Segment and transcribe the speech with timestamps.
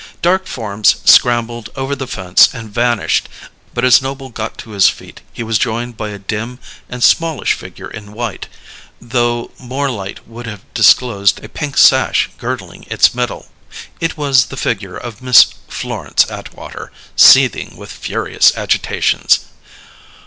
[0.23, 3.29] Dark forms scrambled over the fence and vanished,
[3.75, 6.57] but as Noble got to his feet he was joined by a dim
[6.89, 8.47] and smallish figure in white
[8.99, 13.49] though more light would have disclosed a pink sash girdling its middle.
[13.99, 19.41] It was the figure of Miss Florence Atwater, seething with furious agitations.